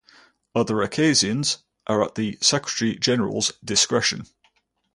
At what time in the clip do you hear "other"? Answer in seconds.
0.55-0.81